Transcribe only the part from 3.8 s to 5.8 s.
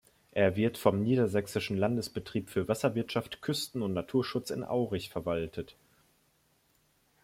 und Naturschutz in Aurich verwaltet.